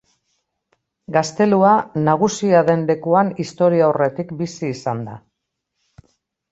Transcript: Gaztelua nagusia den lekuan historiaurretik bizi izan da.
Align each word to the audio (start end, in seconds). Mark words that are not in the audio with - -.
Gaztelua 1.17 1.75
nagusia 2.07 2.63
den 2.71 2.89
lekuan 2.91 3.31
historiaurretik 3.45 4.35
bizi 4.43 4.75
izan 4.79 5.07
da. 5.11 5.21